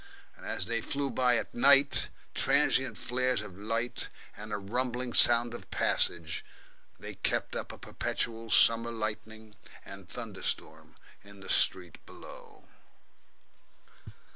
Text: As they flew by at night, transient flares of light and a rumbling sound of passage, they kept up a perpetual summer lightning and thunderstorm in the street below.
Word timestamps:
As 0.41 0.65
they 0.65 0.81
flew 0.81 1.11
by 1.11 1.37
at 1.37 1.53
night, 1.53 2.07
transient 2.33 2.97
flares 2.97 3.39
of 3.39 3.55
light 3.59 4.09
and 4.35 4.51
a 4.51 4.57
rumbling 4.57 5.13
sound 5.13 5.53
of 5.53 5.69
passage, 5.69 6.43
they 6.99 7.13
kept 7.13 7.55
up 7.55 7.71
a 7.71 7.77
perpetual 7.77 8.49
summer 8.49 8.89
lightning 8.89 9.53
and 9.85 10.09
thunderstorm 10.09 10.95
in 11.23 11.41
the 11.41 11.49
street 11.51 12.03
below. 12.07 12.63